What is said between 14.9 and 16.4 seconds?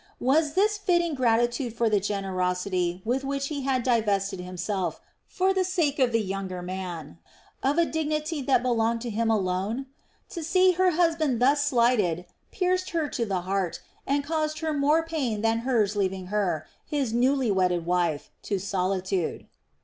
pain than Hur's leaving